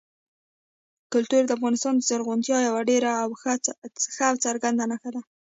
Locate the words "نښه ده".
4.91-5.21